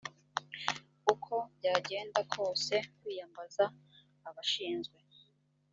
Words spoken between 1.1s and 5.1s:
uko byagenda kose kwiyambaza abashinzwe